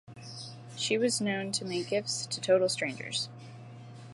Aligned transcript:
She 0.77 0.97
was 0.97 1.21
known 1.21 1.51
to 1.51 1.63
make 1.63 1.89
gifts 1.89 2.25
to 2.25 2.41
total 2.41 2.69
strangers. 2.69 3.29